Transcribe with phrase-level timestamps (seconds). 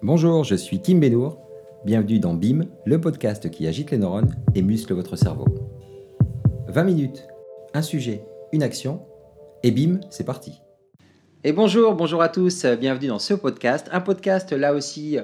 [0.00, 1.40] Bonjour, je suis Kim Benour.
[1.84, 5.46] Bienvenue dans BIM, le podcast qui agite les neurones et muscle votre cerveau.
[6.68, 7.26] 20 minutes,
[7.74, 8.22] un sujet,
[8.52, 9.00] une action,
[9.64, 10.62] et BIM, c'est parti.
[11.42, 13.88] Et bonjour, bonjour à tous, bienvenue dans ce podcast.
[13.90, 15.18] Un podcast là aussi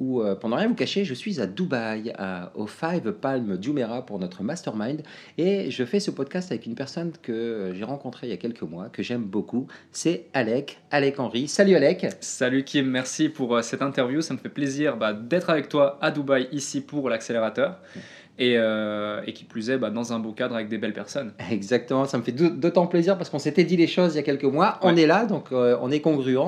[0.00, 2.12] où, euh, pendant rien vous cacher, je suis à Dubaï,
[2.54, 5.02] au Five Palm Jumeirah pour notre mastermind.
[5.38, 8.38] Et je fais ce podcast avec une personne que euh, j'ai rencontrée il y a
[8.38, 9.68] quelques mois, que j'aime beaucoup.
[9.92, 11.46] C'est Alec, Alec Henry.
[11.46, 12.06] Salut Alec.
[12.20, 14.22] Salut Kim, merci pour euh, cette interview.
[14.22, 17.78] Ça me fait plaisir bah, d'être avec toi à Dubaï, ici pour l'accélérateur.
[18.38, 21.34] Et, et, qui plus est, bah, dans un beau cadre avec des belles personnes.
[21.50, 24.22] Exactement, ça me fait d'autant plaisir parce qu'on s'était dit les choses il y a
[24.22, 24.78] quelques mois.
[24.80, 26.38] On est là, donc on est congruent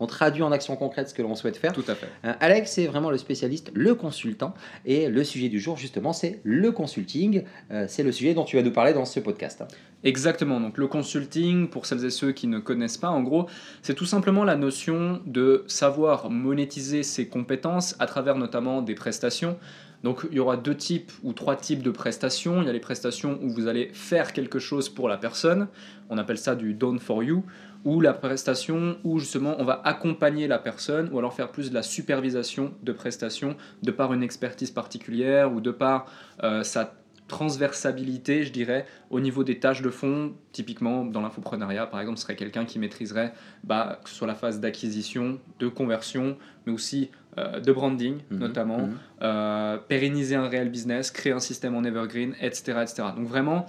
[0.00, 1.72] on traduit en action concrète ce que l'on souhaite faire.
[1.72, 2.08] Tout à fait.
[2.24, 4.54] Euh, Alex, c'est vraiment le spécialiste, le consultant.
[4.84, 7.44] Et le sujet du jour, justement, c'est le consulting.
[7.70, 9.64] Euh, c'est le sujet dont tu vas nous parler dans ce podcast.
[10.04, 10.60] Exactement.
[10.60, 13.46] Donc, le consulting, pour celles et ceux qui ne connaissent pas, en gros,
[13.82, 19.56] c'est tout simplement la notion de savoir monétiser ses compétences à travers notamment des prestations.
[20.02, 22.62] Donc il y aura deux types ou trois types de prestations.
[22.62, 25.68] Il y a les prestations où vous allez faire quelque chose pour la personne.
[26.10, 27.44] On appelle ça du done for you
[27.84, 31.74] ou la prestation où justement on va accompagner la personne ou alors faire plus de
[31.74, 36.06] la supervision de prestation de par une expertise particulière ou de par
[36.42, 36.94] euh, sa
[37.28, 40.34] transversabilité, je dirais, au niveau des tâches de fond.
[40.52, 43.32] Typiquement, dans l'infoprenariat, par exemple, ce serait quelqu'un qui maîtriserait,
[43.64, 48.38] bah, que ce soit la phase d'acquisition, de conversion, mais aussi euh, de branding, mhm,
[48.38, 48.98] notamment, mhm.
[49.22, 52.78] Euh, pérenniser un réel business, créer un système en evergreen, etc.
[52.82, 53.08] etc.
[53.16, 53.66] Donc vraiment,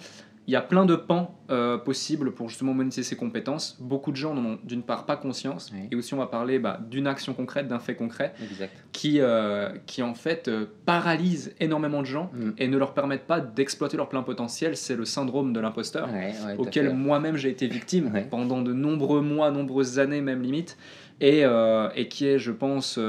[0.47, 3.77] il y a plein de pans euh, possibles pour justement monétiser ses compétences.
[3.81, 6.79] Beaucoup de gens n'en ont d'une part pas conscience, et aussi on va parler bah,
[6.89, 8.33] d'une action concrète, d'un fait concret,
[8.93, 12.51] qui, euh, qui en fait euh, paralyse énormément de gens mm.
[12.57, 14.77] et ne leur permettent pas d'exploiter leur plein potentiel.
[14.77, 16.09] C'est le syndrome de l'imposteur,
[16.57, 20.77] auquel moi-même j'ai été victime pendant de nombreux mois, nombreuses années même limite.
[21.19, 21.41] Et,
[21.95, 22.99] et, qui est, je pense,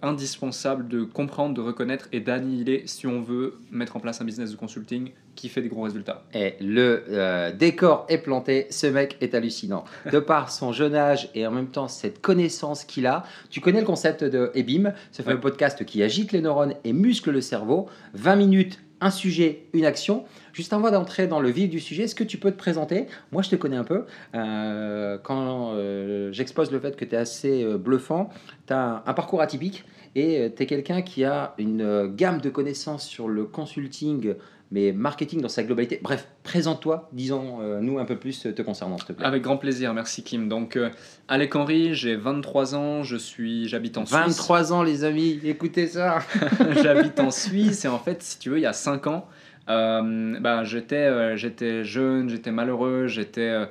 [0.00, 4.50] indispensable de comprendre, de reconnaître et d'annihiler si on veut mettre en place un business
[4.52, 6.24] de consulting qui fait des gros résultats.
[6.34, 9.84] Et le euh, décor est planté, ce mec est hallucinant.
[10.10, 13.80] De par son jeune âge et en même temps cette connaissance qu'il a, tu connais
[13.80, 17.88] le concept de EBIM, ce fameux podcast qui agite les neurones et muscle le cerveau.
[18.14, 20.24] 20 minutes, un sujet, une action.
[20.52, 23.06] Juste avant d'entrer dans le vif du sujet, est-ce que tu peux te présenter?
[23.32, 24.04] Moi, je te connais un peu.
[24.34, 28.28] Euh, quand euh, j'expose le fait que tu es assez bluffant,
[28.66, 29.84] tu as un, parcours atypique
[30.14, 34.34] et tu es quelqu'un qui a une gamme de connaissances sur le consulting
[34.72, 36.00] mais marketing dans sa globalité.
[36.02, 39.26] Bref, présente-toi, disons-nous un peu plus te concernant, s'il te plaît.
[39.26, 40.48] Avec grand plaisir, merci Kim.
[40.48, 40.88] Donc, euh,
[41.28, 44.18] Alec Henry, j'ai 23 ans, je suis, j'habite en Suisse.
[44.18, 46.20] 23 ans, les amis, écoutez ça
[46.82, 49.26] J'habite en Suisse et en fait, si tu veux, il y a 5 ans,
[49.68, 53.66] euh, bah, j'étais, euh, j'étais jeune, j'étais malheureux, j'étais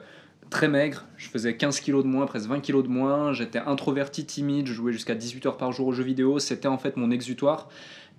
[0.51, 4.25] très maigre, je faisais 15 kilos de moins, presque 20 kilos de moins, j'étais introverti,
[4.25, 7.09] timide, je jouais jusqu'à 18 heures par jour aux jeux vidéo, c'était en fait mon
[7.09, 7.69] exutoire.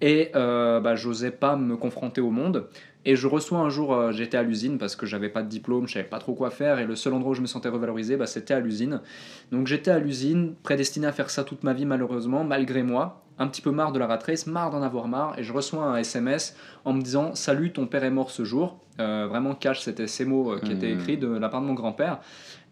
[0.00, 2.68] Et euh, bah, j'osais pas me confronter au monde.
[3.04, 5.86] Et je reçois un jour, euh, j'étais à l'usine parce que j'avais pas de diplôme,
[5.86, 8.16] je savais pas trop quoi faire, et le seul endroit où je me sentais revalorisé,
[8.16, 9.00] bah, c'était à l'usine.
[9.52, 13.46] Donc j'étais à l'usine, prédestiné à faire ça toute ma vie malheureusement, malgré moi, un
[13.46, 16.56] petit peu marre de la rat marre d'en avoir marre, et je reçois un SMS
[16.84, 18.80] en me disant Salut, ton père est mort ce jour.
[19.00, 21.00] Euh, vraiment, cash, c'était ces mots qui étaient mmh.
[21.00, 22.20] écrits de la part de mon grand-père.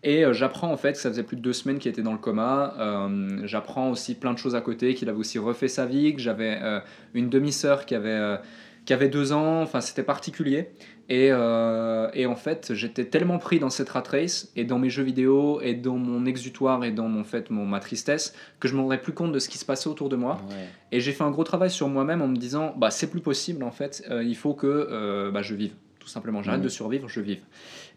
[0.03, 2.13] Et euh, j'apprends en fait que ça faisait plus de deux semaines qu'il était dans
[2.13, 2.75] le coma.
[2.79, 6.21] Euh, j'apprends aussi plein de choses à côté, qu'il avait aussi refait sa vie, que
[6.21, 6.81] j'avais euh,
[7.13, 8.39] une demi-sœur qui avait,
[8.87, 9.61] qui avait deux ans.
[9.63, 10.71] Enfin, c'était particulier.
[11.11, 15.03] Et, et, en fait, j'étais tellement pris dans cette rat race et dans mes jeux
[15.03, 18.81] vidéo et dans mon exutoire et dans mon, fait, mon, ma tristesse que je me
[18.81, 20.41] rendais plus compte de ce qui se passait autour de moi.
[20.93, 23.65] Et j'ai fait un gros travail sur moi-même en me disant bah, c'est plus possible
[23.65, 25.73] en fait, il faut que bah, je vive.
[26.01, 27.41] Tout simplement, j'arrête de survivre, je vive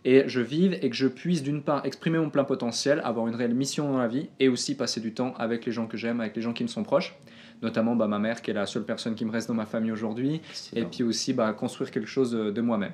[0.05, 3.35] et je vive et que je puisse d'une part exprimer mon plein potentiel, avoir une
[3.35, 6.19] réelle mission dans la vie et aussi passer du temps avec les gens que j'aime,
[6.19, 7.15] avec les gens qui me sont proches,
[7.61, 9.91] notamment bah, ma mère qui est la seule personne qui me reste dans ma famille
[9.91, 10.41] aujourd'hui,
[10.75, 12.93] et puis aussi bah, construire quelque chose de moi-même.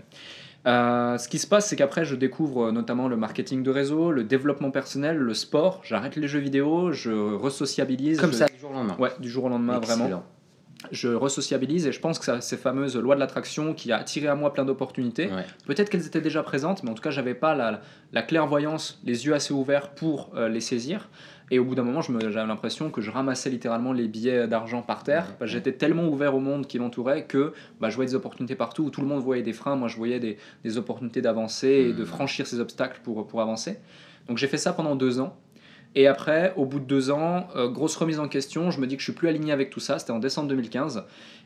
[0.68, 4.12] Euh, ce qui se passe, c'est qu'après, je découvre euh, notamment le marketing de réseau,
[4.12, 5.80] le développement personnel, le sport.
[5.86, 8.20] J'arrête les jeux vidéo, je resociabilise.
[8.20, 8.98] Comme ça, du jour au lendemain.
[9.00, 10.22] Ouais, du jour au lendemain, vraiment
[10.92, 14.36] je resociabilise et je pense que ces fameuses lois de l'attraction qui a attiré à
[14.36, 15.30] moi plein d'opportunités,
[15.66, 17.82] peut-être qu'elles étaient déjà présentes, mais en tout cas, j'avais pas la,
[18.14, 21.10] la, clairvoyance, les yeux assez ouverts pour euh, les saisir.
[21.52, 25.04] Et au bout d'un moment, j'avais l'impression que je ramassais littéralement les billets d'argent par
[25.04, 25.34] terre.
[25.42, 28.90] J'étais tellement ouvert au monde qui m'entourait que bah, je voyais des opportunités partout, où
[28.92, 29.76] tout le monde voyait des freins.
[29.76, 32.06] Moi, je voyais des, des opportunités d'avancer et de mmh.
[32.06, 33.80] franchir ces obstacles pour, pour avancer.
[34.28, 35.36] Donc j'ai fait ça pendant deux ans.
[35.96, 38.96] Et après, au bout de deux ans, euh, grosse remise en question, je me dis
[38.96, 41.06] que je suis plus aligné avec tout ça, c'était en décembre 2015,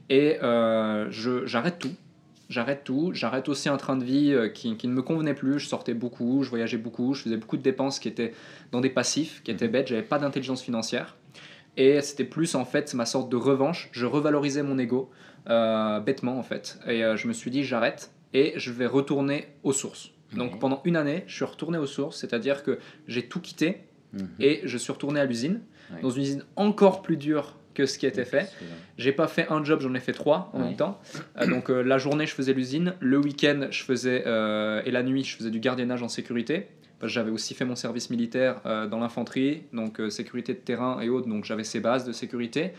[0.09, 1.07] et euh,
[1.45, 1.93] j'arrête tout.
[2.49, 5.59] J'arrête tout, j'arrête aussi un train de vie euh, qui, qui, ne me convenait plus,
[5.59, 8.33] je sortais beaucoup, je voyageais beaucoup, je faisais beaucoup de dépenses qui étaient
[8.71, 11.15] dans des passifs, qui étaient bêtes, j'avais pas d'intelligence financière.
[11.77, 13.89] Et c'était plus en fait ma sorte de revanche.
[13.91, 15.09] Je revalorisais mon ego
[15.49, 16.77] euh, bêtement en fait.
[16.85, 20.11] Et je me suis dit j'arrête et je vais retourner aux sources.
[20.35, 23.81] Donc pendant une année, je suis retourné aux sources, c'est-à-dire que j'ai tout quitté
[24.13, 24.27] Mhm.
[24.39, 25.62] et je suis retourné à l'usine,
[25.92, 26.01] Ouais.
[26.01, 28.51] dans une usine encore plus dure que ce qui était fait.
[29.00, 30.65] J'ai pas fait un job, j'en ai fait trois en Ouais.
[30.68, 31.00] même temps.
[31.42, 35.01] Euh, donc euh, la journée, je faisais l'usine, le week-end, je faisais euh, et la
[35.01, 36.68] nuit, je faisais du gardiennage en sécurité.
[37.01, 41.44] J'avais aussi fait mon service militaire dans l'infanterie, donc sécurité de terrain et autres, donc
[41.44, 42.71] j'avais ces bases de sécurité.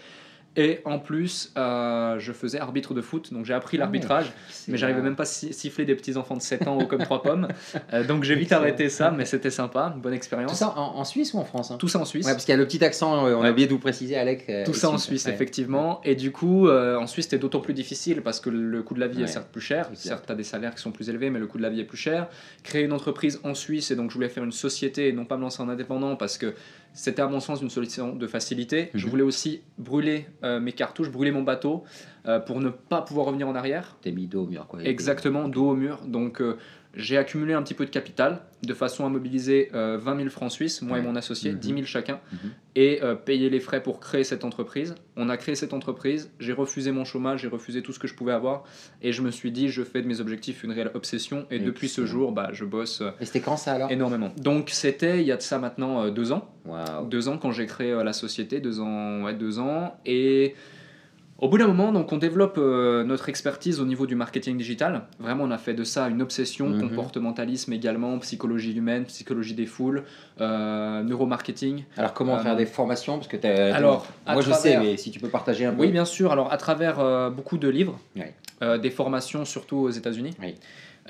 [0.56, 4.32] Et en plus, euh, je faisais arbitre de foot, donc j'ai appris Ah, l'arbitrage,
[4.68, 7.22] mais j'arrivais même pas à si- siffler des petits enfants de 7 ans comme trois
[7.22, 7.48] pommes.
[7.92, 10.54] Euh, donc j'ai vite arrêté ça, mais c'était sympa, une bonne Tout expérience.
[10.58, 11.76] ça en, en Suisse ou en France hein?
[11.78, 12.24] Tout ça en Suisse.
[12.24, 14.16] Ouais, parce qu'il y a le petit accent, euh, on a oublié de vous préciser,
[14.16, 14.44] Alec.
[14.48, 15.32] euh, Tout ça en suisse, ouais.
[15.32, 16.00] effectivement.
[16.04, 19.00] Et du coup, euh, en Suisse, c'était d'autant plus difficile parce que le coût de
[19.00, 19.88] la vie est certes plus cher.
[19.94, 21.80] Certes, tu as des salaires qui sont plus élevés, mais le coût de la vie
[21.80, 22.28] est plus cher.
[22.62, 25.36] Créer une entreprise en Suisse, et donc je voulais faire une société et non pas
[25.36, 26.54] me lancer en indépendant parce que
[26.94, 28.90] c'était à mon sens une solution de facilité.
[28.94, 29.10] Je Mhm.
[29.10, 31.84] voulais aussi brûler euh, mes cartouches, brûler mon bateau
[32.26, 33.96] euh, pour ne pas pouvoir revenir en arrière.
[34.00, 34.82] T'es mis dos au mur, quoi.
[34.82, 36.00] Exactement, dos au mur.
[36.06, 36.56] Donc euh,
[36.96, 40.50] j'ai accumulé un petit peu de capital de façon à mobiliser euh, 20 000 francs
[40.50, 41.58] suisses, moi et mon associé, Mhm.
[41.58, 42.38] 10 000 chacun, Mhm.
[42.76, 44.94] et euh, payer les frais pour créer cette entreprise.
[45.16, 48.14] On a créé cette entreprise, j'ai refusé mon chômage, j'ai refusé tout ce que je
[48.14, 48.64] pouvais avoir,
[49.02, 51.88] et je me suis dit, je fais de mes objectifs une réelle obsession, et depuis
[51.88, 53.90] ce jour, bah, je bosse euh, Et c'était quand ça alors?
[53.90, 54.32] énormément.
[54.38, 56.48] Donc c'était il y a de ça maintenant euh, deux ans.
[56.64, 57.06] Waouh.
[57.08, 59.96] Deux ans quand j'ai créé euh, la société, deux ans, ouais, deux ans.
[60.06, 60.54] Et
[61.38, 65.02] au bout d'un moment, donc, on développe euh, notre expertise au niveau du marketing digital.
[65.18, 66.80] Vraiment, on a fait de ça une obsession, Mhm.
[66.88, 70.04] comportementalisme également, psychologie humaine, psychologie des foules,
[70.40, 71.84] euh, neuromarketing.
[71.96, 73.16] Alors comment Euh, faire des formations?
[73.16, 75.80] Parce que t'as- alors, moi je travers- sais, mais si tu peux partager un peu.
[75.82, 76.32] Oui, bien sûr.
[76.32, 77.98] Alors, à travers euh, beaucoup de livres,
[78.62, 80.34] euh, des formations, surtout aux États-Unis.
[80.40, 80.54] Oui.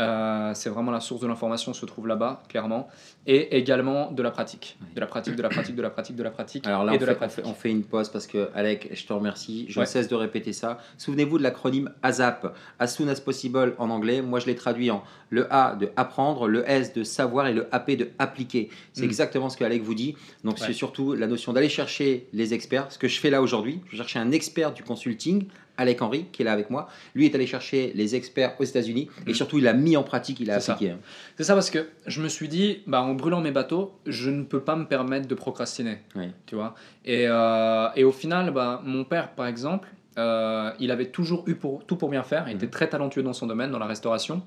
[0.00, 2.88] Euh, c'est vraiment la source de l'information se trouve là-bas, clairement.
[3.26, 4.76] Et également de la pratique.
[4.94, 6.66] De la pratique, de la pratique, de la pratique, de la pratique.
[6.66, 7.44] Alors là, et on de fait, la pratique.
[7.46, 9.66] on fait une pause parce que, Alec, je te remercie.
[9.68, 9.84] Je Ouais.
[9.86, 10.78] ne cesse de répéter ça.
[10.98, 14.20] Souvenez-vous de l'acronyme ASAP, As Soon As Possible en anglais.
[14.20, 17.66] Moi, je l'ai traduit en le A de apprendre, le S de savoir et le
[17.72, 18.70] AP de appliquer.
[18.92, 19.04] C'est Mm.
[19.06, 20.16] exactement ce que Alec vous dit.
[20.42, 20.66] Donc, Ouais.
[20.66, 22.86] c'est surtout la notion d'aller chercher les experts.
[22.90, 25.46] Ce que je fais là aujourd'hui, je cherche un expert du consulting.
[25.76, 29.08] Alec Henry, qui est là avec moi, lui est allé chercher les experts aux États-Unis
[29.26, 29.34] et Mm.
[29.34, 30.92] surtout il a mis en pratique, il a appliqué.
[30.92, 30.98] hein.
[31.36, 34.44] C'est ça parce que je me suis dit, bah, en brûlant mes bateaux, je ne
[34.44, 35.98] peux pas me permettre de procrastiner.
[36.46, 36.74] Tu vois
[37.04, 41.56] et, euh, et au final, bah, mon père, par exemple, euh, il avait toujours eu
[41.56, 42.44] pour, tout pour bien faire.
[42.46, 42.56] Il Mhm.
[42.56, 44.42] était très talentueux dans son domaine, dans la restauration.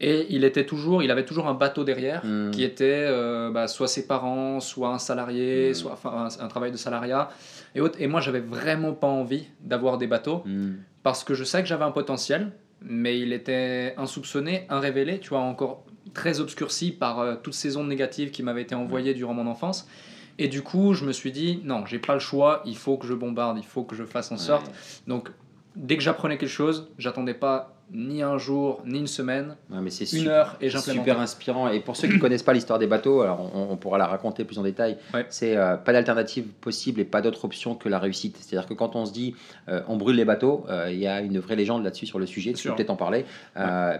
[0.00, 2.52] Et il, était toujours, il avait toujours un bateau derrière Mhm.
[2.52, 5.74] qui était euh, bah, soit ses parents, soit un salarié, Mhm.
[5.74, 7.30] soit enfin, un, un travail de salariat.
[7.74, 8.00] Et, autres.
[8.00, 10.74] et moi, j'avais vraiment pas envie d'avoir des bateaux Mm.
[11.02, 15.40] parce que je sais que j'avais un potentiel, mais il était insoupçonné, irrévélé, tu vois,
[15.40, 15.84] encore
[16.14, 19.88] très obscurci par euh, toutes ces ondes négatives qui m'avaient été envoyées durant mon enfance.
[20.38, 23.06] Et du coup, je me suis dit, non, j'ai pas le choix, il faut que
[23.08, 24.68] je bombarde, il faut que je fasse en sorte.
[24.68, 24.72] Ouais.
[25.08, 25.30] Donc,
[25.74, 29.88] dès que j'apprenais quelque chose, j'attendais pas ni un jour, ni une semaine, Ouais, mais
[29.90, 31.08] c'est une super- heure, et j'implémentais.
[31.10, 31.68] Super inspirant.
[31.70, 34.06] Et pour ceux qui ne connaissent pas l'histoire des bateaux, alors on, on pourra la
[34.06, 34.98] raconter plus en détail.
[35.14, 35.24] Ouais.
[35.30, 38.36] C'est euh, pas d'alternative possible et pas d'autre option que la réussite.
[38.40, 39.34] C'est-à-dire que quand on se dit
[39.68, 42.26] euh, on brûle les bateaux, euh, il y a une vraie légende là-dessus sur le
[42.26, 42.52] sujet.
[42.52, 43.24] Tu peux peut-être en parler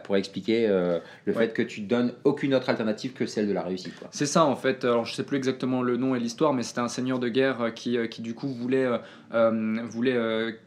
[0.05, 3.99] pour expliquer le fait que tu donnes aucune autre alternative que celle de la réussite.
[3.99, 4.08] quoi.
[4.11, 6.81] C'est ça en fait, alors je sais plus exactement le nom et l'histoire, mais c'était
[6.81, 8.87] un seigneur de guerre qui, qui du coup voulait,
[9.84, 10.58] voulait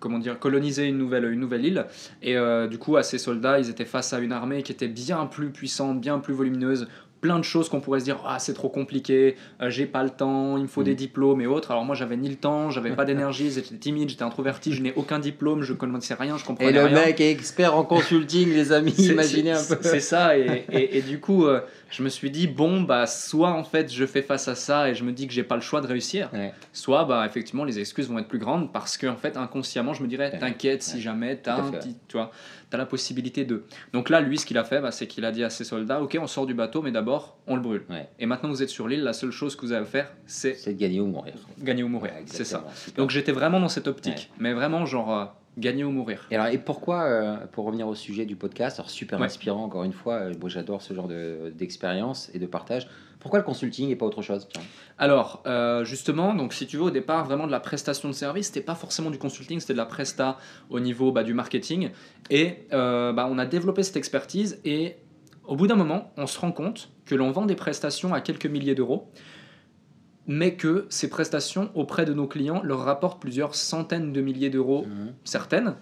[0.00, 1.86] comment dire, coloniser une nouvelle, une nouvelle île.
[2.22, 4.88] Et euh, du coup, à ces soldats, ils étaient face à une armée qui était
[4.88, 6.88] bien plus puissante, bien plus volumineuse.
[7.22, 10.10] Plein de choses qu'on pourrait se dire, ah, c'est trop compliqué, euh, j'ai pas le
[10.10, 10.84] temps, il me faut Mm.
[10.84, 11.70] des diplômes et autres.
[11.70, 14.92] Alors moi, j'avais ni le temps, j'avais pas d'énergie, j'étais timide, j'étais introverti, je n'ai
[14.96, 16.94] aucun diplôme, je connaissais rien, je comprenais Et le rien.
[17.06, 18.90] mec est expert en consulting, les amis.
[18.98, 19.76] Imaginez un peu.
[19.82, 21.60] C'est ça, et, et- et du coup, euh,
[21.90, 24.96] je me suis dit, bon, bah, soit en fait, je fais face à ça et
[24.96, 26.52] je me dis que j'ai pas le choix de réussir, Ouais.
[26.72, 30.02] soit, bah, effectivement, les excuses vont être plus grandes parce que, en fait, inconsciemment, je
[30.02, 30.38] me dirais, Ouais.
[30.40, 31.00] t'inquiète, si Ouais.
[31.02, 32.32] jamais t'as un petit, tu vois,
[32.70, 33.62] t'as la possibilité de.
[33.92, 36.00] Donc là, lui, ce qu'il a fait, bah, c'est qu'il a dit à ses soldats,
[36.02, 37.11] ok, on sort du bateau, mais d'abord,
[37.46, 37.82] on le brûle.
[37.90, 38.08] Ouais.
[38.18, 40.54] Et maintenant, vous êtes sur l'île, la seule chose que vous avez à faire, c'est
[40.54, 41.34] C'est de gagner ou mourir.
[41.58, 42.12] gagner ou mourir.
[42.12, 42.64] Ouais, c'est ça.
[42.74, 43.02] Super.
[43.02, 45.24] Donc j'étais vraiment dans cette optique, mais vraiment, genre, euh,
[45.58, 46.26] gagner ou mourir.
[46.30, 49.84] Et, alors, et pourquoi, euh, pour revenir au sujet du podcast, alors super inspirant encore
[49.84, 52.88] une fois, euh, moi j'adore ce genre de- d'expérience et de partage.
[53.20, 54.48] Pourquoi le consulting et pas autre chose
[54.98, 58.46] Alors, euh, justement, donc si tu veux, au départ, vraiment de la prestation de service,
[58.48, 60.38] c'était pas forcément du consulting, c'était de la presta
[60.70, 61.90] au niveau bah, du marketing.
[62.30, 64.96] Et euh, bah, on a développé cette expertise et
[65.46, 68.46] au bout d'un moment, on se rend compte que l'on vend des prestations à quelques
[68.46, 69.10] milliers d'euros,
[70.26, 74.86] mais que ces prestations auprès de nos clients leur rapportent plusieurs centaines de milliers d'euros,
[75.24, 75.74] certaines.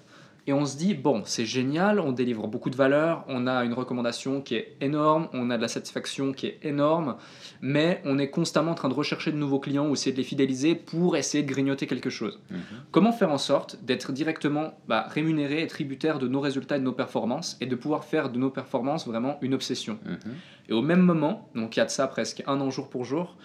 [0.46, 3.72] Et on se dit, bon, c'est génial, on délivre beaucoup de valeur, on a une
[3.72, 7.16] recommandation qui est énorme, on a de la satisfaction qui est énorme,
[7.60, 10.24] mais on est constamment en train de rechercher de nouveaux clients ou essayer de les
[10.24, 12.40] fidéliser pour essayer de grignoter quelque chose.
[12.50, 12.60] Mhm.
[12.90, 16.84] Comment faire en sorte d'être directement bah, rémunéré et tributaire de nos résultats et de
[16.84, 19.98] nos performances et de pouvoir faire de nos performances vraiment une obsession?
[20.04, 20.34] Mhm.
[20.68, 23.04] Et au même moment, donc il y a de ça presque un an jour pour
[23.04, 23.36] jour,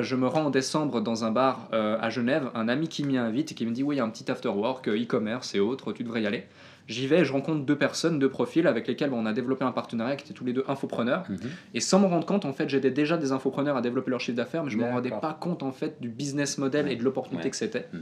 [0.00, 3.18] je me rends en décembre dans un bar euh, à Genève, un ami qui m'y
[3.18, 5.54] invite et qui me dit oui, il y a un petit after work, euh, e-commerce
[5.54, 6.44] et autres, tu devrais y aller.
[6.88, 9.70] J'y vais et je rencontre deux personnes, deux profils avec lesquels on a développé un
[9.70, 11.24] partenariat qui étaient tous les deux infopreneurs.
[11.28, 11.38] Mhm.
[11.74, 14.36] Et sans me rendre compte, en fait, j'aidais déjà des infopreneurs à développer leur chiffre
[14.36, 17.04] d'affaires, mais je ne me rendais pas compte en fait du business model et de
[17.04, 17.50] l'opportunité Ouais.
[17.50, 17.86] que c'était.
[17.92, 17.98] Mm.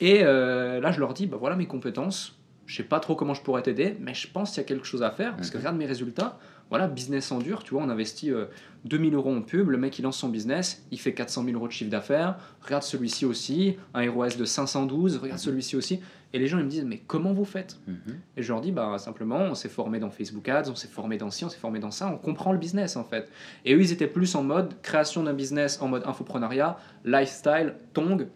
[0.00, 2.36] Et euh, là, je leur dis, bah, voilà mes compétences.
[2.66, 4.86] Je sais pas trop comment je pourrais t'aider, mais je pense qu'il y a quelque
[4.86, 5.60] chose à faire parce que Mhm.
[5.62, 6.38] regarde mes résultats.
[6.68, 8.46] Voilà, business en dur, tu vois, on investit euh,
[8.86, 11.68] 2000 euros en pub, le mec il lance son business, il fait 400 000 euros
[11.68, 15.44] de chiffre d'affaires, regarde celui-ci aussi, un ROS de 512, regarde Mhm.
[15.44, 16.00] celui-ci aussi.
[16.32, 17.78] Et les gens ils me disent, mais comment vous faites?
[17.86, 18.16] Mhm.
[18.36, 21.18] et je leur dis, bah, simplement, on s'est formé dans Facebook Ads, on s'est formé
[21.18, 23.30] dans ci, on s'est formé dans ça, on comprend le business en fait.
[23.64, 28.26] Et eux, ils étaient plus en mode création d'un business, en mode infoprenariat, lifestyle, tong,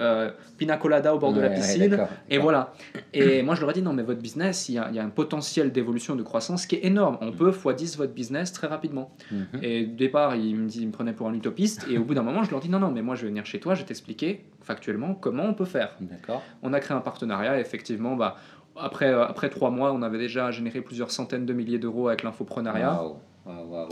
[0.00, 1.98] euh, pina colada au bord de la Ouais, piscine.
[2.28, 2.72] et voilà.
[3.14, 4.98] Et moi, je leur ai dit, non, mais votre business, il y a, il y
[4.98, 7.16] a un potentiel d'évolution, de croissance qui est énorme.
[7.22, 9.10] On peut x10 votre business très rapidement.
[9.32, 9.46] Mhm.
[9.62, 11.86] Et au départ, ils me, disent- ils me prenaient pour un utopiste.
[11.90, 13.46] Et au bout d'un moment, je leur dis, non, non, mais moi, je vais venir
[13.46, 15.96] chez toi, je vais t'expliquer factuellement comment on peut faire.
[16.62, 18.36] On a créé un partenariat, et effectivement, bah,
[18.78, 22.22] après, euh, après trois mois, on avait déjà généré plusieurs centaines de milliers d'euros avec
[22.22, 23.00] l'infoprenariat,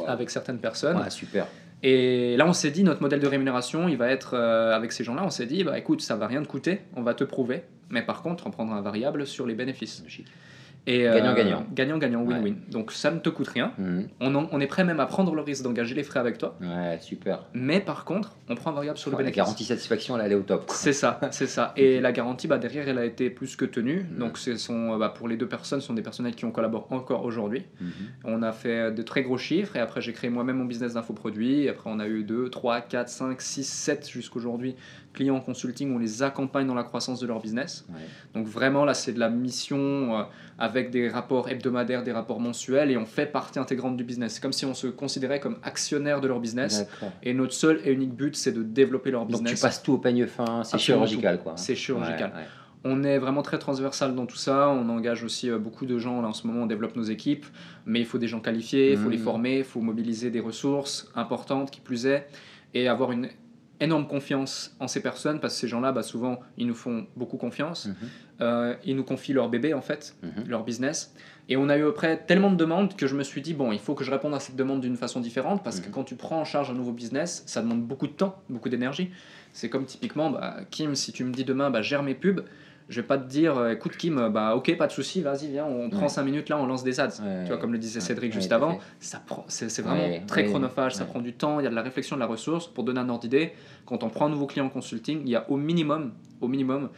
[0.06, 0.98] avec certaines personnes.
[0.98, 1.46] Ouais, super.
[1.86, 5.04] Et là, on s'est dit, notre modèle de rémunération, il va être, euh, avec ces
[5.04, 7.64] gens-là, on s'est dit, bah, écoute, ça va rien te coûter, on va te prouver,
[7.90, 10.02] mais par contre, on prendra un variable sur les bénéfices.
[10.86, 11.64] Et, Gagnant-gagnant.
[11.72, 12.56] Gagnant-gagnant, win-win.
[12.70, 13.72] Donc ça ne te coûte rien.
[13.78, 14.08] Mhm.
[14.20, 16.56] On, en- on est prêt même à prendre le risque d'engager les frais avec toi,
[16.60, 17.46] Ouais, super.
[17.54, 19.36] mais par contre, on prend un variable sur le Oh, la bénéfice.
[19.38, 20.64] garantie satisfaction, elle est au top.
[20.68, 21.72] C'est ça, c'est ça.
[21.76, 24.04] Et la garantie, bah, derrière, elle a été plus que tenue.
[24.10, 24.18] Mhm.
[24.18, 26.50] Donc, ce sont, bah, pour les deux personnes, ce sont des personnes avec qui on
[26.50, 27.62] collabore encore aujourd'hui.
[27.80, 27.90] Mhm.
[28.24, 31.68] On a fait de très gros chiffres et après, j'ai créé moi-même mon business d'infoproduits.
[31.68, 34.76] Après, on a eu 2, 3, 4, 5, 6, 7 jusqu'aujourd'hui
[35.14, 35.94] clients en consulting.
[35.94, 37.86] On les accompagne dans la croissance de leur business.
[37.88, 38.00] Ouais.
[38.34, 39.78] Donc, vraiment, là, c'est de la mission
[40.18, 40.22] euh,
[40.58, 44.34] avec des rapports hebdomadaires, des rapports mensuels et on fait partie intégrante du business.
[44.34, 46.86] C'est comme si on se considérait comme actionnaire de leur business.
[47.22, 49.54] Et notre seul et unique but, c'est de développer leur Donc business.
[49.54, 51.54] tu passes tout au peigne fin, c'est chirurgical quoi.
[51.56, 52.30] C'est chirurgical.
[52.34, 52.46] Ouais, ouais.
[52.86, 54.68] On est vraiment très transversal dans tout ça.
[54.68, 56.20] On engage aussi euh, beaucoup de gens.
[56.20, 57.46] Là, en ce moment, on développe nos équipes.
[57.86, 59.22] Mais il faut des gens qualifiés, il faut les Mhm.
[59.24, 62.26] former, il faut mobiliser des ressources importantes, qui plus est,
[62.74, 63.28] et avoir une
[63.80, 67.36] énorme confiance en ces personnes parce que ces gens-là, bah, souvent, ils nous font beaucoup
[67.36, 67.86] confiance.
[67.86, 67.94] Mhm.
[68.40, 70.44] Euh, ils nous confient leur bébé, en fait, Mhm.
[70.48, 71.14] leur business.
[71.48, 73.78] Et on a eu après tellement de demandes que je me suis dit, bon, il
[73.78, 75.92] faut que je réponde à cette demande d'une façon différente parce que Mhm.
[75.92, 79.10] quand tu prends en charge un nouveau business, ça demande beaucoup de temps, beaucoup d'énergie.
[79.52, 82.44] C'est comme typiquement, bah, Kim, si tu me dis demain, bah, gère mes pubs,
[82.88, 85.48] je vais pas te dire, euh, écoute Kim, euh, bah ok, pas de souci, vas-y,
[85.48, 86.08] viens, on prend Ouais.
[86.08, 87.06] 5 minutes là, on lance des ads.
[87.22, 87.42] Ouais.
[87.44, 90.94] Tu vois, comme le disait Cédric ouais, juste avant, ça prend, c'est vraiment très chronophage,
[90.94, 92.66] ça prend du temps, il y a de la réflexion, de la ressource.
[92.68, 93.52] Pour donner un ordre d'idée,
[93.86, 96.90] quand on prend un nouveau client en consulting, il y a au minimum, au minimum,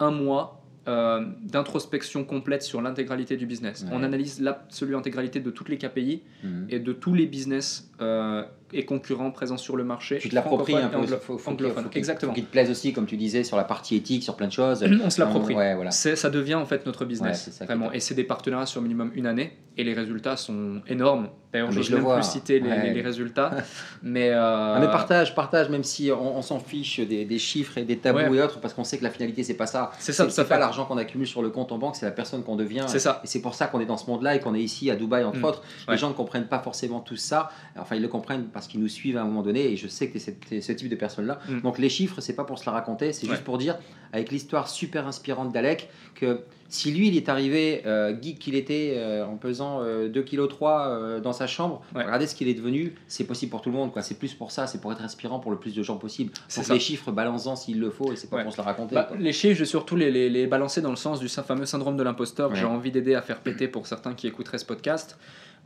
[0.00, 0.54] un mois
[0.88, 3.84] euh, d'introspection complète sur l'intégralité du business.
[3.92, 6.66] On analyse l'absolue intégralité de toutes les KPI Mhm.
[6.70, 10.18] et de tous les business euh, et concurrents présents sur le marché.
[10.18, 11.06] Tu te l'appropries un peu.
[11.16, 11.84] faut- faut anglophone.
[11.84, 12.32] faut Exactement.
[12.32, 14.84] qu'il te plaise aussi, comme tu disais, sur la partie éthique, sur plein de choses.
[15.04, 15.54] On se l'approprie.
[15.54, 15.90] Ouais, voilà.
[15.90, 17.50] C'est- Ça devient en fait notre business.
[17.50, 17.92] ça qui vraiment.
[17.92, 19.56] Et c'est des partenariats sur minimum une année.
[19.76, 21.28] Et les résultats sont énormes.
[21.52, 22.82] D'ailleurs, Ah, je ne vais même plus citer les, Ouais.
[22.88, 23.52] les- les résultats.
[24.02, 27.78] mais, euh, Ah, mais partage, partage, même si on, on s'en fiche des, des chiffres
[27.78, 29.92] et des tabous et autres, parce qu'on sait que la finalité, c'est pas ça.
[30.00, 32.42] C'est ça, c'est pas l'argent qu'on accumule sur le compte en banque, c'est la personne
[32.42, 32.84] qu'on devient.
[32.88, 33.20] C'est ça.
[33.24, 35.22] Et c'est pour ça qu'on est dans ce monde-là et qu'on est ici à Dubaï,
[35.24, 35.44] entre Mm.
[35.44, 35.62] autres.
[35.88, 37.50] Les gens ne comprennent pas forcément tout ça.
[37.78, 39.66] Enfin, ils le comprennent parce qu'ils nous suivent à un moment donné.
[39.72, 41.38] Et je sais que tu es ce type de personne-là.
[41.48, 41.60] Mm.
[41.60, 43.12] Donc, les chiffres, c'est pas pour se la raconter.
[43.12, 43.32] C'est Ouais.
[43.34, 43.78] juste pour dire,
[44.12, 48.94] avec l'histoire super inspirante d'Alec, que si lui, il est arrivé, euh, geek qu'il était,
[48.96, 52.02] euh, en pesant euh, 2 kg 3 dans sa chambre, Ouais.
[52.04, 52.94] regardez ce qu'il est devenu.
[53.06, 53.92] C'est possible pour tout le monde.
[53.92, 54.02] quoi.
[54.02, 54.66] C'est plus pour ça.
[54.66, 56.32] C'est pour être inspirant pour le plus de gens possible.
[56.48, 56.74] C'est Donc, ça.
[56.74, 58.12] les chiffres, balance-en s'il le faut.
[58.12, 58.42] Et c'est pas Ouais.
[58.42, 58.96] pour se la raconter.
[58.96, 61.64] Bah, les chiffres, je vais surtout les, les, les balancer dans le sens du fameux
[61.66, 64.66] syndrome de l'imposteur que j'ai envie d'aider à faire péter pour certains qui écouteraient ce
[64.66, 65.16] podcast.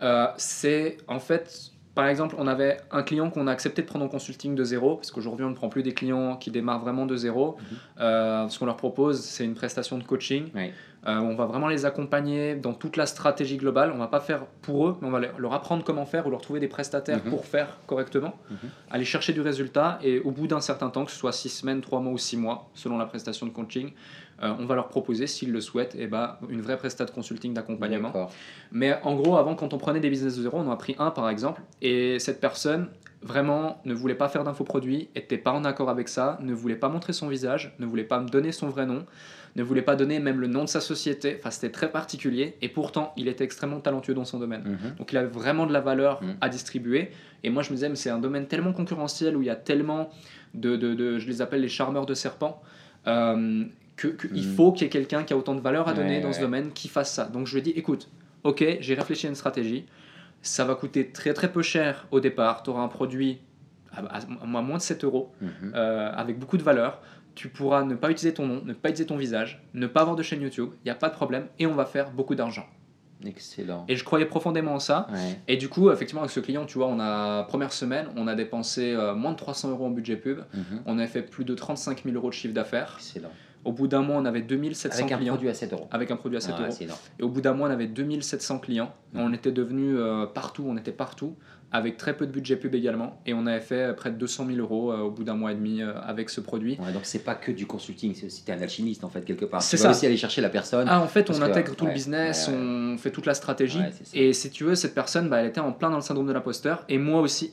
[0.02, 4.04] Euh, c'est en fait, par exemple, on avait un client qu'on a accepté de prendre
[4.04, 7.04] en consulting de zéro, parce qu'aujourd'hui on ne prend plus des clients qui démarrent vraiment
[7.06, 7.56] de zéro.
[7.58, 7.76] Mhm.
[8.00, 10.50] Euh, ce qu'on leur propose, c'est une prestation de coaching.
[11.04, 13.90] Euh, on va vraiment les accompagner dans toute la stratégie globale.
[13.92, 16.30] On va pas faire pour eux, mais on va leur- leur apprendre comment faire ou
[16.30, 17.30] leur trouver des prestataires Mhm.
[17.30, 18.56] pour faire correctement, Mhm.
[18.90, 21.80] aller chercher du résultat et au bout d'un certain temps, que ce soit 6 semaines,
[21.80, 23.90] 3 mois ou 6 mois, selon la prestation de coaching,
[24.42, 27.52] euh, on va leur proposer, s'ils le souhaitent, eh ben, une vraie prestation de consulting
[27.54, 28.12] d'accompagnement.
[28.70, 30.94] Mais en gros, avant, quand on prenait des business de zéro, on en a pris
[30.98, 32.88] un par exemple, et cette personne,
[33.24, 36.88] vraiment ne voulait pas faire d'infoproduit, était pas en accord avec ça, ne voulait pas
[36.88, 39.06] montrer son visage, ne voulait pas me donner son vrai nom,
[39.54, 41.36] ne voulait pas donner même le nom de sa société.
[41.38, 42.56] Enfin, c'était très particulier.
[42.62, 44.62] Et pourtant, il était extrêmement talentueux dans son domaine.
[44.64, 44.94] Mhm.
[44.96, 46.36] Donc, il avait vraiment de la valeur Mhm.
[46.40, 47.10] à distribuer.
[47.44, 49.54] Et moi, je me disais, mais c'est un domaine tellement concurrentiel où il y a
[49.56, 50.08] tellement
[50.54, 52.60] de, de, de- je les appelle les charmeurs de serpents.
[53.06, 53.64] euh,
[53.96, 54.54] que, que il Mhm.
[54.56, 56.40] faut qu'il y ait quelqu'un qui a autant de valeur à donner Ouais, dans ce
[56.40, 57.24] domaine qui fasse ça.
[57.24, 58.08] Donc je lui ai dit, écoute,
[58.44, 59.84] ok, j'ai réfléchi à une stratégie,
[60.40, 63.40] ça va coûter très très peu cher au départ, tu auras un produit
[63.92, 65.72] à, à- à moins de 7 euros, Mhm.
[65.74, 67.00] euh, avec beaucoup de valeur,
[67.34, 70.16] tu pourras ne pas utiliser ton nom, ne pas utiliser ton visage, ne pas avoir
[70.16, 72.66] de chaîne YouTube, il n'y a pas de problème, et on va faire beaucoup d'argent.
[73.24, 73.84] Excellent.
[73.88, 75.38] Et je croyais profondément en ça, Ouais.
[75.46, 78.34] et du coup, effectivement, avec ce client, tu vois, on a, première semaine, on a
[78.34, 80.82] dépensé euh, moins de 300 euros en budget pub, Mhm.
[80.86, 83.30] on avait fait plus de 35 000 euros de chiffre d'affaires, Excellent.
[83.64, 85.32] Au bout d'un mois, on avait 2700 Avec un clients.
[85.34, 85.88] produit à 7 euros.
[85.90, 86.76] Avec un produit à 7 Ah, euros.
[87.18, 88.92] Et au bout d'un mois, on avait 2700 clients.
[89.12, 89.20] Mhm.
[89.20, 91.36] On était devenu euh, partout, on était partout,
[91.72, 93.20] avec très peu de budget pub également.
[93.24, 95.52] Et on avait fait euh, près de 200 000 euros euh, au bout d'un mois
[95.52, 96.78] et demi euh, avec ce produit.
[96.80, 99.46] Ouais, donc c'est pas que du consulting, c'est aussi t'es un alchimiste en fait quelque
[99.46, 99.62] part.
[99.62, 99.90] C'est ça.
[99.90, 100.86] aussi aller chercher la personne.
[100.90, 103.34] Ah, en fait, on que, intègre tout ouais, le business, ouais, on fait toute la
[103.34, 103.80] stratégie.
[104.12, 106.32] Et si tu veux, cette personne, bah, elle était en plein dans le syndrome de
[106.32, 106.84] l'imposteur.
[106.88, 107.52] Et moi aussi.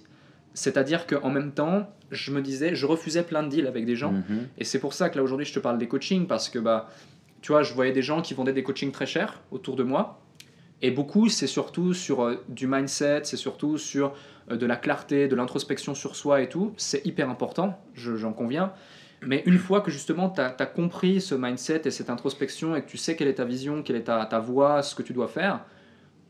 [0.59, 4.11] C'est-à-dire qu'en même temps, je me disais, je refusais plein de deals avec des gens.
[4.11, 4.47] Mhm.
[4.57, 6.89] Et c'est pour ça que là aujourd'hui je te parle des coachings parce que bah
[7.41, 10.19] tu vois je voyais des gens qui vendaient des coachings très chers autour de moi
[10.81, 14.13] et beaucoup c'est surtout sur euh, du mindset, c'est surtout sur
[14.51, 16.73] euh, de la clarté, de l'introspection sur soi et tout.
[16.77, 18.73] C'est hyper important, je- j'en conviens.
[19.21, 22.89] Mais une fois que justement tu as, compris ce mindset et cette introspection et que
[22.89, 25.27] tu sais quelle est ta vision, quelle est ta, ta voie, ce que tu dois
[25.27, 25.59] faire,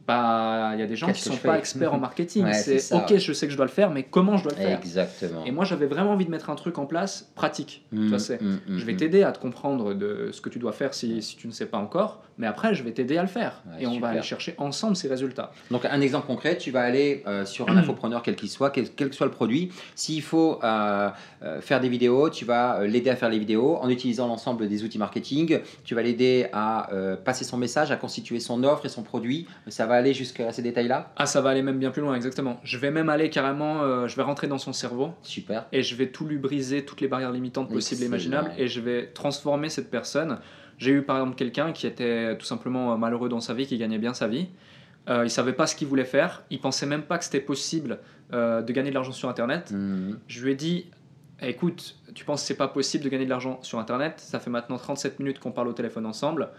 [0.10, 2.44] bah il y a des gens qui sont pas experts en marketing.
[2.46, 3.20] Ouais, c'est ok, ouais.
[3.20, 4.78] je sais que je dois le faire, mais comment je dois le faire?
[4.80, 5.46] Exactement.
[5.46, 7.86] Et moi j'avais vraiment envie de mettre un truc en place pratique.
[7.92, 10.60] Tu vois, c'est- Mhm, mhm, je vais t'aider à te comprendre de ce que tu
[10.60, 13.22] dois faire si, si tu ne sais pas encore, mais après je vais t'aider à
[13.22, 15.52] le faire Ouais, et on va aller chercher ensemble ces résultats.
[15.72, 18.90] Donc un exemple concret, tu vas aller euh, sur un infopreneur quel qu'il soit, quel,
[18.90, 19.72] quel que soit le produit.
[19.96, 21.10] S'il faut euh,
[21.44, 24.84] euh, faire des vidéos, tu vas l'aider à faire les vidéos en utilisant l'ensemble des
[24.84, 25.60] outils marketing.
[25.84, 29.46] Tu vas l'aider à euh, passer son message, à constituer son offre et son produit.
[29.68, 31.14] Ça va aller jusqu'à ces détails-là.
[31.16, 32.60] Ah ça va aller même bien plus loin exactement.
[32.64, 35.66] Je vais même aller carrément, euh, je vais rentrer dans son cerveau Super.
[35.72, 38.80] et je vais tout lui briser, toutes les barrières limitantes possibles et imaginables et je
[38.82, 40.40] vais transformer cette personne.
[40.80, 43.78] J'ai eu par exemple quelqu'un qui était tout simplement euh, malheureux dans sa vie, qui
[43.78, 44.48] gagnait bien sa vie.
[45.10, 48.00] Euh, il savait pas ce qu'il voulait faire, il pensait même pas que c'était possible
[48.34, 49.72] euh, de gagner de l'argent sur internet.
[49.72, 50.20] Mhm.
[50.28, 50.86] Je lui ai dit
[51.42, 54.16] écoute, tu penses que c'est pas possible de gagner de l'argent sur internet?
[54.18, 56.50] Ça fait maintenant 37 minutes qu'on parle au téléphone ensemble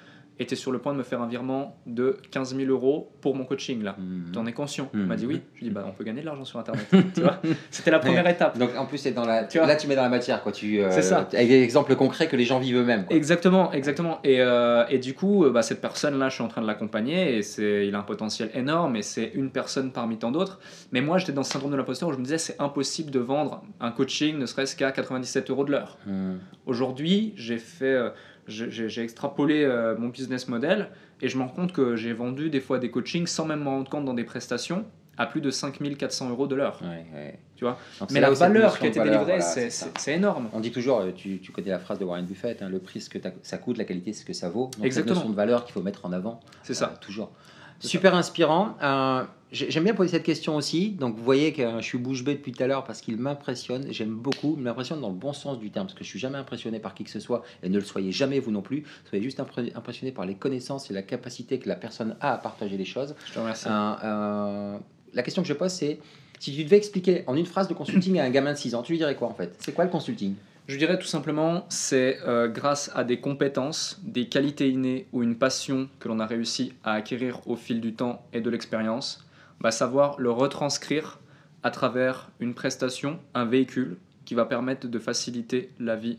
[0.48, 3.44] es sur le point de me faire un virement de 15 000 euros pour mon
[3.44, 3.96] coaching là.
[3.98, 4.32] Mhm.
[4.32, 5.00] T'en es conscient Mhm.
[5.00, 5.40] Il m'a dit oui.
[5.54, 6.86] Je lui ai dit bah, on peut gagner de l'argent sur internet.
[7.14, 8.58] tu vois C'était la première étape.
[8.58, 10.52] Donc en plus c'est dans la Tu vois là tu mets dans la matière quoi
[10.52, 11.28] tu euh, C'est ça.
[11.32, 13.16] avec des exemples concrets que les gens vivent eux-mêmes quoi.
[13.16, 14.18] Exactement, exactement.
[14.24, 17.36] Et, euh, et du coup, euh, bah, cette personne-là, je suis en train de l'accompagner
[17.36, 20.58] et c'est, il a un potentiel énorme et c'est une personne parmi tant d'autres.
[20.92, 23.18] Mais moi, j'étais dans ce syndrome de l'imposteur où je me disais, c'est impossible de
[23.20, 25.98] vendre un coaching ne serait-ce qu'à 97 euros de l'heure.
[26.06, 26.38] Mhm.
[26.66, 28.10] Aujourd'hui, j'ai fait, euh,
[28.50, 30.88] j'ai, extrapolé euh, mon business model
[31.22, 33.70] et je me rends compte que j'ai vendu des fois des coachings sans même m'en
[33.72, 34.84] rendre compte dans des prestations
[35.16, 36.80] à plus de 5400 euros de l'heure.
[36.82, 37.38] Ouais, ouais.
[37.56, 40.14] Tu vois Donc, Mais c'est la valeur qui a été délivrée, voilà, c'est, c'est- c'est
[40.14, 40.48] énorme.
[40.54, 43.02] On dit toujours, euh, tu, tu connais la phrase de Warren Buffett, hein, le prix
[43.02, 44.70] ce que ça coûte, la qualité c'est ce que ça vaut.
[44.76, 45.14] Donc Exactement.
[45.16, 46.40] notion de valeur qu'il faut mettre en avant.
[46.62, 46.92] C'est ça.
[46.94, 47.32] euh, toujours.
[47.80, 48.76] Super inspirant.
[48.82, 50.90] Euh, j'ai- J'aime bien poser cette question aussi.
[50.90, 53.86] Donc vous voyez que je suis bouche bée depuis tout à l'heure parce qu'il m'impressionne.
[53.90, 54.54] J'aime beaucoup.
[54.56, 56.94] Il m'impressionne dans le bon sens du terme parce que je suis jamais impressionné par
[56.94, 58.84] qui que ce soit et ne le soyez jamais vous non plus.
[59.08, 62.76] Soyez juste impressionné par les connaissances et la capacité que la personne a à partager
[62.76, 63.14] les choses.
[63.26, 63.66] Je te remercie.
[63.68, 64.78] Euh, euh,
[65.12, 65.98] la question que je pose c'est
[66.38, 68.82] si tu devais expliquer en une phrase de consulting à un gamin de 6 ans,
[68.82, 69.54] tu lui dirais quoi en fait?
[69.58, 70.34] C'est quoi le consulting?
[70.66, 75.36] Je dirais tout simplement, c'est euh, grâce à des compétences, des qualités innées ou une
[75.36, 79.26] passion que l'on a réussi à acquérir au fil du temps et de l'expérience,
[79.60, 81.18] bah, savoir le retranscrire
[81.62, 86.18] à travers une prestation, un véhicule qui va permettre de faciliter la vie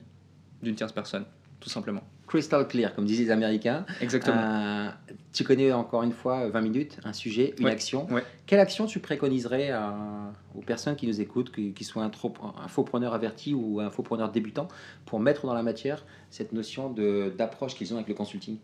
[0.61, 1.25] d'une tierce personne,
[1.59, 2.03] tout simplement.
[2.31, 3.85] Crystal clear, comme disent les Américains.
[3.99, 4.37] Exactement.
[4.41, 4.89] Euh,
[5.33, 8.07] tu connais encore une fois 20 minutes, un sujet, une Ouais, action.
[8.09, 8.23] ouais.
[8.45, 12.33] Quelle action tu préconiserais à- aux personnes qui nous écoutent, qui, qui soient un, trop,
[12.63, 14.69] un faux preneur averti ou un faux preneur débutant,
[15.05, 16.89] pour mettre dans la matière cette notion
[17.37, 18.57] d'approche qu'ils ont avec le consulting?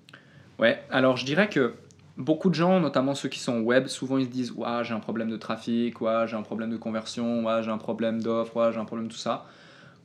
[0.59, 1.73] Ouais, alors je dirais que
[2.15, 5.01] beaucoup de gens, notamment ceux qui sont web, souvent ils se disent Ouah, j'ai un
[5.01, 8.71] problème de trafic, ouah, j'ai un problème de conversion, ouah, j'ai un problème d'offre, ouah,
[8.71, 9.45] j'ai un problème de tout ça.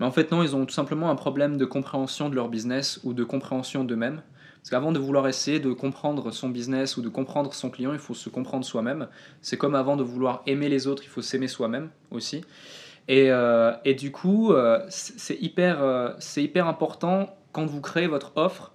[0.01, 3.01] Mais en fait, non, ils ont tout simplement un problème de compréhension de leur business
[3.05, 4.23] ou de compréhension d'eux-mêmes.
[4.63, 7.99] Parce qu'avant de vouloir essayer de comprendre son business ou de comprendre son client, il
[7.99, 9.09] faut se comprendre soi-même.
[9.41, 12.43] C'est comme avant de vouloir aimer les autres, il faut s'aimer soi-même aussi.
[13.09, 18.37] Et, euh, et du coup, euh, c'est hyper, euh, hyper important quand vous créez votre
[18.37, 18.73] offre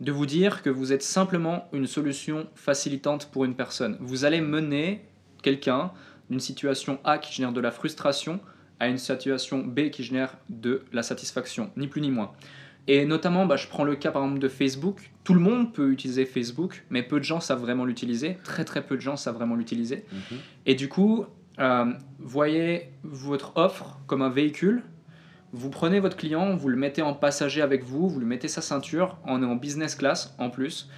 [0.00, 3.96] de vous dire que vous êtes simplement une solution facilitante pour une personne.
[4.00, 5.04] Vous allez mener
[5.42, 5.92] quelqu'un
[6.30, 8.40] d'une situation A qui génère de la frustration
[8.80, 12.32] à une situation B qui génère de la satisfaction, ni plus ni moins.
[12.86, 15.10] Et notamment, bah, je prends le cas par exemple de Facebook.
[15.22, 18.38] Tout le monde peut utiliser Facebook, mais peu de gens savent vraiment l'utiliser.
[18.44, 20.06] Très très peu de gens savent vraiment l'utiliser.
[20.10, 20.38] Mhm.
[20.64, 21.26] Et du coup,
[21.58, 24.82] euh, voyez votre offre comme un véhicule.
[25.52, 28.60] Vous prenez votre client, vous le mettez en passager avec vous, vous lui mettez sa
[28.60, 30.90] ceinture, on est en business class en plus,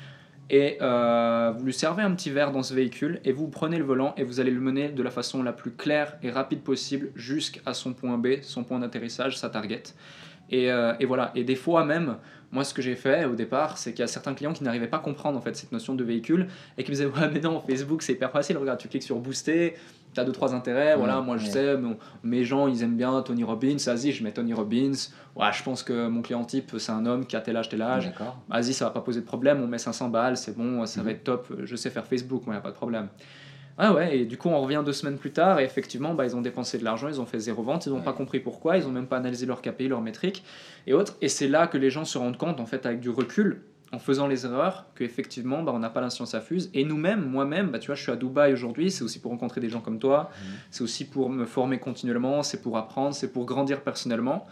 [0.50, 3.84] et euh, vous lui servez un petit verre dans ce véhicule, et vous prenez le
[3.84, 7.12] volant et vous allez le mener de la façon la plus claire et rapide possible
[7.14, 9.84] jusqu'à son point B, son point d'atterrissage, sa target.
[10.50, 11.30] Et, euh, et voilà.
[11.34, 12.16] Et des fois même,
[12.52, 14.88] moi ce que j'ai fait au départ, c'est qu'il y a certains clients qui n'arrivaient
[14.88, 17.40] pas à comprendre en fait cette notion de véhicule et qui me disaient ouais mais
[17.40, 18.56] non Facebook c'est hyper facile.
[18.58, 19.74] Regarde, tu cliques sur booster,
[20.12, 20.96] tu as deux trois intérêts.
[20.96, 21.50] voilà, moi je ouais.
[21.52, 23.76] sais, mon- mes gens ils aiment bien Tony Robbins.
[23.86, 24.90] Vas-y, je mets Tony Robbins.
[25.36, 27.82] Ouais, je pense que mon client type c'est un homme qui a tel âge tel
[27.82, 28.10] âge.
[28.48, 29.62] Vas-y, ça va pas poser de problème.
[29.62, 31.16] On met 500 balles, c'est bon, ça va Mhm.
[31.16, 31.52] être top.
[31.62, 33.06] Je sais faire Facebook, moi y a pas de problème.
[33.82, 36.36] Ah ouais, et du coup on revient deux semaines plus tard et effectivement bah, ils
[36.36, 38.02] ont dépensé de l'argent, ils ont fait zéro vente, ils n'ont Ouais.
[38.04, 40.44] pas compris pourquoi, ils ont même pas analysé leurs KPI, leurs métriques
[40.86, 41.16] et autres.
[41.22, 43.62] Et c'est là que les gens se rendent compte en fait avec du recul,
[43.92, 46.70] en faisant les erreurs, qu'effectivement bah, on n'a pas la science à fuse.
[46.74, 49.60] Et nous-mêmes, moi-même, bah, tu vois, je suis à Dubaï aujourd'hui, c'est aussi pour rencontrer
[49.62, 50.50] des gens comme toi, Mhm.
[50.70, 54.46] c'est aussi pour me former continuellement, c'est pour apprendre, c'est pour grandir personnellement.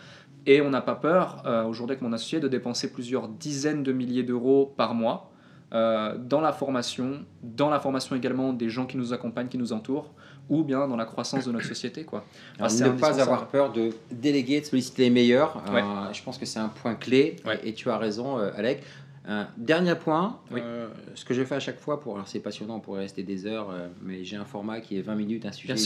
[0.46, 3.92] Et on n'a pas peur, euh, aujourd'hui avec mon associé, de dépenser plusieurs dizaines de
[3.92, 5.30] milliers d'euros par mois
[5.72, 9.72] euh, dans la formation, dans la formation également des gens qui nous accompagnent, qui nous
[9.72, 10.12] entourent,
[10.48, 12.04] ou bien dans la croissance de notre société.
[12.04, 12.24] Quoi.
[12.58, 15.62] Alors, Ah, ne pas avoir peur de déléguer, de solliciter les meilleurs.
[15.70, 15.82] Ouais.
[15.82, 17.36] Euh, je pense que c'est un point clé.
[17.44, 17.60] Ouais.
[17.62, 18.82] Et, et tu as raison, euh, Alec.
[19.30, 20.60] Un dernier point, Oui.
[20.64, 23.22] euh, ce que je fais à chaque fois, pour, alors c'est passionnant, on pourrait rester
[23.22, 25.76] des heures, euh, mais j'ai un format qui est 20 minutes, un sujet.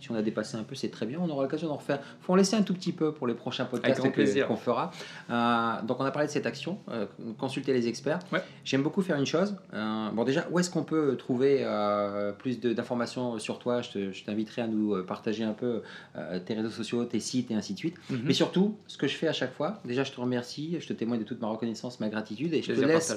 [0.00, 2.00] Si on a dépassé un peu, c'est très bien, on aura l'occasion d'en refaire.
[2.20, 4.90] Il faut en laisser un tout petit peu pour les prochains podcasts que- qu'on fera.
[5.30, 7.06] Euh, donc on a parlé de cette action, euh,
[7.38, 8.18] consulter les experts.
[8.32, 8.42] Ouais.
[8.64, 9.54] J'aime beaucoup faire une chose.
[9.74, 13.80] Euh, bon déjà, où est-ce qu'on peut trouver euh, plus de- d'informations sur toi?
[13.82, 15.82] Je te- je t'inviterai à nous euh, partager un peu
[16.16, 17.96] euh, tes réseaux sociaux, tes sites et ainsi de suite.
[18.10, 18.22] Mhm.
[18.24, 20.92] Mais surtout, ce que je fais à chaque fois, déjà je te remercie, je te
[20.92, 23.14] témoigne de toute ma reconnaissance, ma gratitude et je te laisse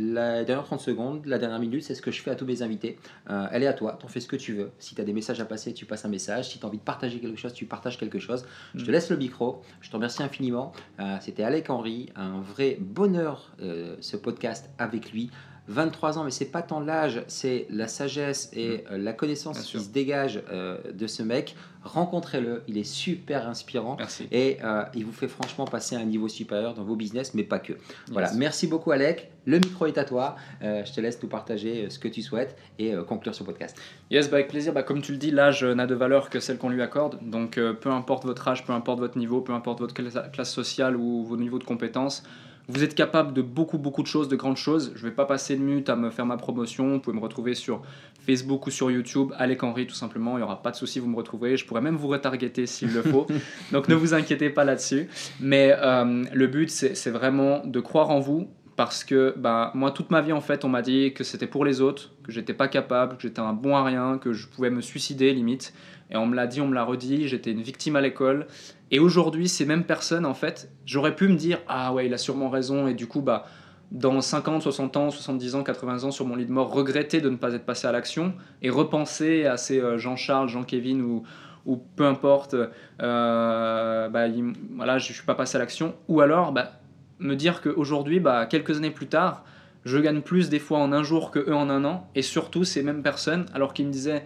[0.00, 2.62] la dernière 30 secondes, la dernière minute, c'est ce que je fais à tous mes
[2.62, 3.00] invités.
[3.30, 4.70] Euh, elle est à toi, t'en fais ce que tu veux.
[4.78, 6.50] Si tu as des messages à passer, tu passes un message.
[6.50, 8.46] Si tu as envie de partager quelque chose, tu partages quelque chose.
[8.76, 8.92] Je te Mm.
[8.92, 9.60] laisse le micro.
[9.80, 10.70] Je te remercie infiniment.
[11.00, 15.30] Euh, C'était Alec Henry, un vrai bonheur euh, ce podcast avec lui.
[15.68, 19.78] 23 ans, mais c'est pas tant l'âge, c'est la sagesse et euh, la connaissance qui
[19.78, 21.54] se dégage euh, de ce mec.
[21.84, 23.96] Rencontrez-le, il est super inspirant.
[23.98, 24.26] Merci.
[24.32, 27.44] Et euh, il vous fait franchement passer à un niveau supérieur dans vos business, mais
[27.44, 27.74] pas que.
[28.10, 29.30] Voilà, merci beaucoup Alec.
[29.46, 30.36] Le micro est à toi.
[30.60, 33.80] Je te laisse nous partager ce que tu souhaites et conclure ce podcast.
[34.10, 34.74] Yes, bah avec plaisir.
[34.74, 37.18] Bah, comme tu le dis, l'âge n'a de valeur que celle qu'on lui accorde.
[37.22, 40.96] Donc, peu importe votre âge, peu importe votre niveau, peu importe votre cla- classe sociale
[40.96, 42.24] ou vos niveaux de compétences,
[42.68, 44.92] vous êtes capable de beaucoup, beaucoup de choses, de grandes choses.
[44.94, 46.92] Je ne vais pas passer de minutes à me faire ma promotion.
[46.92, 47.80] Vous pouvez me retrouver sur
[48.20, 49.32] Facebook ou sur YouTube.
[49.38, 50.36] Alec Henry, tout simplement.
[50.36, 51.56] Il n'y aura pas de souci, vous me retrouverez.
[51.56, 53.26] Je pourrais même vous retargeter s'il le faut.
[53.72, 55.08] Donc, ne vous inquiétez pas là-dessus.
[55.40, 58.48] Mais euh, le but, c'est vraiment de croire en vous.
[58.76, 61.64] Parce que bah, moi, toute ma vie, en fait, on m'a dit que c'était pour
[61.64, 64.70] les autres, que j'étais pas capable, que j'étais un bon à rien, que je pouvais
[64.70, 65.72] me suicider limite.
[66.10, 68.46] Et on me l'a dit, on me l'a redit, j'étais une victime à l'école.
[68.90, 72.18] Et aujourd'hui, ces mêmes personnes, en fait, j'aurais pu me dire Ah ouais, il a
[72.18, 72.86] sûrement raison.
[72.88, 73.46] Et du coup, bah,
[73.90, 77.28] dans 50, 60 ans, 70 ans, 80 ans, sur mon lit de mort, regretter de
[77.30, 81.22] ne pas être passé à l'action et repenser à ces euh, Jean-Charles, Jean-Kévin ou,
[81.66, 82.54] ou peu importe,
[83.02, 85.94] euh, bah, il- je ne suis pas passé à l'action.
[86.08, 86.72] Ou alors, bah,
[87.18, 89.44] me dire qu'aujourd'hui, bah, quelques années plus tard,
[89.84, 92.08] je gagne plus des fois en un jour que eux en un an.
[92.14, 94.24] Et surtout, ces mêmes personnes, alors qu'ils me disaient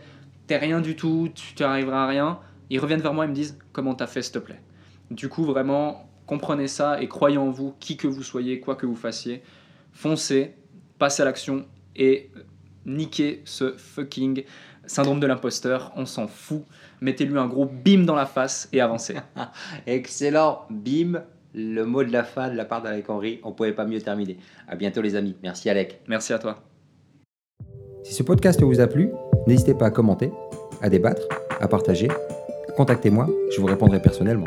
[0.48, 2.38] T'es rien du tout, tu t'arriveras à rien,
[2.70, 4.60] ils reviennent vers moi et me disent Comment t'as fait, s'il te plaît?
[5.10, 8.86] Du coup, vraiment, comprenez ça et croyez en vous, qui que vous soyez, quoi que
[8.86, 9.42] vous fassiez.
[9.92, 10.54] Foncez,
[10.98, 12.30] passez à l'action et
[12.86, 14.44] niquez ce fucking
[14.86, 15.92] syndrome de l'imposteur.
[15.96, 16.62] On s'en fout.
[17.00, 19.16] Mettez-lui un gros bim dans la face et avancez.
[19.86, 21.22] Excellent, bim,
[21.54, 23.40] le mot de la fin de la part d'Alec Henry.
[23.42, 24.38] On pouvait pas mieux terminer.
[24.68, 25.36] À bientôt les amis.
[25.42, 26.00] Merci Alec.
[26.08, 26.62] Merci à toi.
[28.04, 29.10] Si ce podcast vous a plu,
[29.46, 30.32] n'hésitez pas à commenter,
[30.80, 31.22] à débattre,
[31.60, 32.08] à partager.
[32.76, 34.46] Contactez-moi, je vous répondrai personnellement.